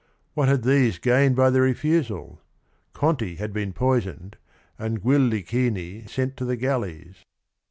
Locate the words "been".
3.53-3.71